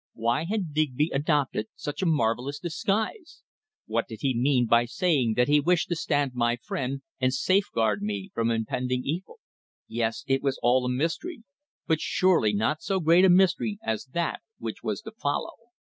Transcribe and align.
Why 0.15 0.45
had 0.45 0.73
Digby 0.73 1.11
adopted 1.13 1.67
such 1.75 2.01
a 2.01 2.07
marvellous 2.07 2.57
disguise? 2.57 3.43
What 3.85 4.07
did 4.07 4.21
he 4.21 4.33
mean 4.33 4.65
by 4.65 4.85
saying 4.85 5.35
that 5.35 5.47
he 5.47 5.59
wished 5.59 5.89
to 5.89 5.95
stand 5.95 6.31
my 6.33 6.55
friend 6.55 7.03
and 7.19 7.31
safeguard 7.31 8.01
me 8.01 8.31
from 8.33 8.49
impending 8.49 9.03
evil? 9.05 9.37
Yes, 9.87 10.23
it 10.25 10.41
was 10.41 10.57
all 10.63 10.87
a 10.87 10.89
mystery 10.89 11.43
but 11.85 12.01
surely 12.01 12.51
not 12.51 12.81
so 12.81 12.99
great 12.99 13.25
a 13.25 13.29
mystery 13.29 13.77
as 13.83 14.05
that 14.05 14.41
which 14.57 14.81
was 14.81 15.01
to 15.01 15.11
follow. 15.11 15.53